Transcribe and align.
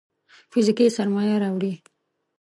فزيکي 0.51 0.87
سرمايه 0.97 1.35
راوړي. 1.43 1.73